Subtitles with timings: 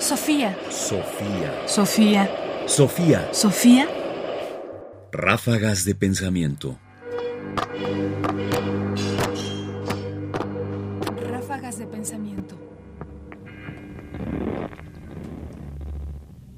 [0.00, 0.56] Sofía.
[0.70, 1.52] Sofía.
[1.66, 2.30] Sofía.
[2.66, 3.28] Sofía.
[3.32, 3.88] Sofía.
[5.12, 6.78] Ráfagas de pensamiento.
[11.30, 12.58] Ráfagas de pensamiento.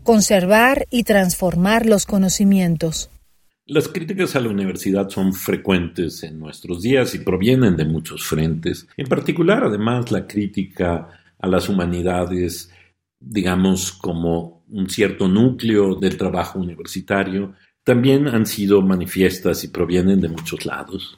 [0.05, 3.11] Conservar y transformar los conocimientos.
[3.67, 8.87] Las críticas a la universidad son frecuentes en nuestros días y provienen de muchos frentes.
[8.97, 11.09] En particular, además, la crítica
[11.41, 12.71] a las humanidades,
[13.25, 17.55] digamos, como un cierto núcleo del trabajo universitario,
[17.85, 21.17] también han sido manifiestas y provienen de muchos lados.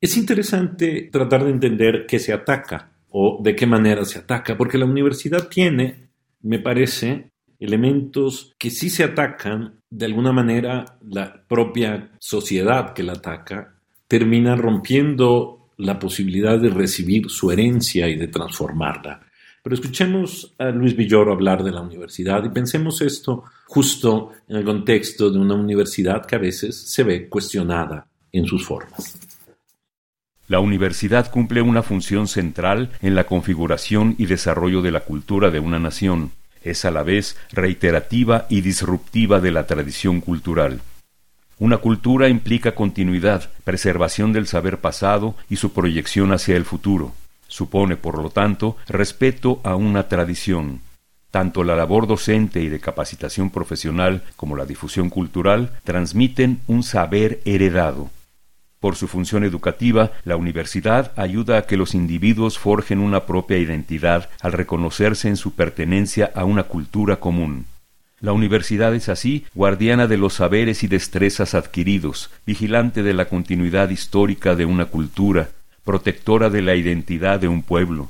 [0.00, 4.78] Es interesante tratar de entender qué se ataca o de qué manera se ataca, porque
[4.78, 6.10] la universidad tiene,
[6.42, 13.12] me parece, elementos que sí se atacan, de alguna manera la propia sociedad que la
[13.12, 13.76] ataca
[14.08, 19.20] termina rompiendo la posibilidad de recibir su herencia y de transformarla.
[19.64, 24.64] Pero escuchemos a Luis Villoro hablar de la universidad y pensemos esto justo en el
[24.64, 29.18] contexto de una universidad que a veces se ve cuestionada en sus formas.
[30.48, 35.60] La universidad cumple una función central en la configuración y desarrollo de la cultura de
[35.60, 40.82] una nación es a la vez reiterativa y disruptiva de la tradición cultural.
[41.58, 47.14] Una cultura implica continuidad, preservación del saber pasado y su proyección hacia el futuro.
[47.54, 50.80] Supone, por lo tanto, respeto a una tradición.
[51.30, 57.40] Tanto la labor docente y de capacitación profesional como la difusión cultural transmiten un saber
[57.44, 58.10] heredado.
[58.80, 64.30] Por su función educativa, la universidad ayuda a que los individuos forjen una propia identidad
[64.40, 67.66] al reconocerse en su pertenencia a una cultura común.
[68.18, 73.90] La universidad es así guardiana de los saberes y destrezas adquiridos, vigilante de la continuidad
[73.90, 75.50] histórica de una cultura,
[75.84, 78.08] protectora de la identidad de un pueblo,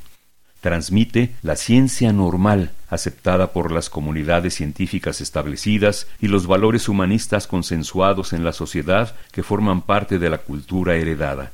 [0.60, 8.32] transmite la ciencia normal aceptada por las comunidades científicas establecidas y los valores humanistas consensuados
[8.32, 11.52] en la sociedad que forman parte de la cultura heredada.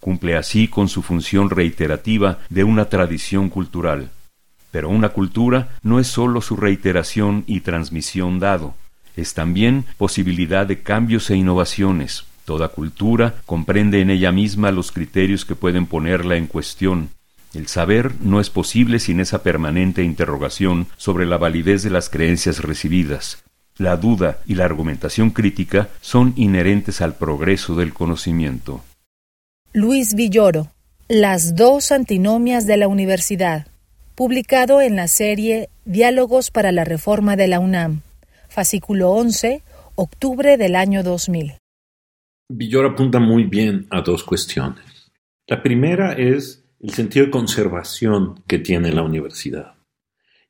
[0.00, 4.10] Cumple así con su función reiterativa de una tradición cultural.
[4.70, 8.74] Pero una cultura no es sólo su reiteración y transmisión dado,
[9.16, 12.24] es también posibilidad de cambios e innovaciones.
[12.48, 17.10] Toda cultura comprende en ella misma los criterios que pueden ponerla en cuestión,
[17.52, 22.62] el saber no es posible sin esa permanente interrogación sobre la validez de las creencias
[22.62, 23.44] recibidas.
[23.76, 28.80] La duda y la argumentación crítica son inherentes al progreso del conocimiento.
[29.74, 30.68] Luis Villoro,
[31.06, 33.66] Las dos antinomias de la universidad,
[34.14, 38.00] publicado en la serie Diálogos para la Reforma de la UNAM,
[38.48, 39.60] fascículo 11,
[39.96, 41.58] octubre del año 2000.
[42.50, 45.12] Villoro apunta muy bien a dos cuestiones.
[45.46, 49.74] La primera es el sentido de conservación que tiene la universidad.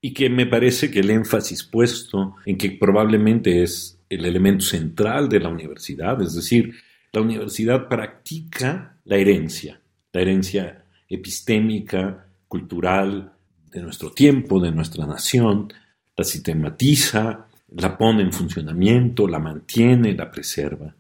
[0.01, 5.29] Y que me parece que el énfasis puesto en que probablemente es el elemento central
[5.29, 6.73] de la universidad, es decir,
[7.13, 9.81] la universidad practica la herencia,
[10.13, 13.33] la herencia epistémica, cultural
[13.73, 15.73] de nuestro tiempo, de nuestra nación,
[16.17, 20.95] la sistematiza, la pone en funcionamiento, la mantiene, la preserva.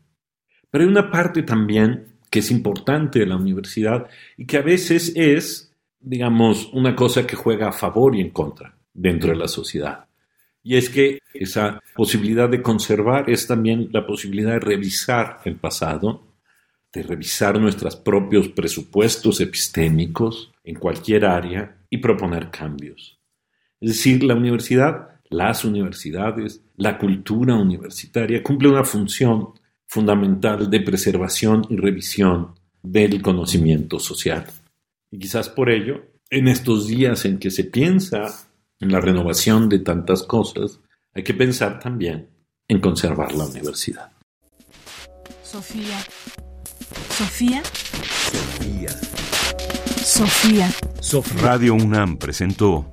[0.70, 4.06] Pero hay una parte también que es importante de la universidad
[4.36, 8.76] y que a veces es, digamos, una cosa que juega a favor y en contra
[8.92, 10.06] dentro de la sociedad.
[10.62, 16.22] Y es que esa posibilidad de conservar es también la posibilidad de revisar el pasado,
[16.92, 23.18] de revisar nuestros propios presupuestos epistémicos en cualquier área y proponer cambios.
[23.80, 29.50] Es decir, la universidad, las universidades, la cultura universitaria cumple una función
[29.88, 34.46] fundamental de preservación y revisión del conocimiento social.
[35.10, 39.80] Y quizás por ello, en estos días en que se piensa en la renovación de
[39.80, 40.80] tantas cosas,
[41.14, 42.28] hay que pensar también
[42.68, 44.12] en conservar la universidad.
[45.42, 45.98] Sofía.
[47.08, 47.62] Sofía.
[50.04, 50.70] Sofía.
[51.00, 51.42] Sofía.
[51.42, 52.90] Radio UNAM presentó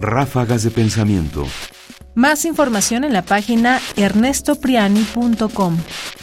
[0.00, 1.46] Ráfagas de Pensamiento.
[2.14, 5.78] Más información en la página ernestopriani.com.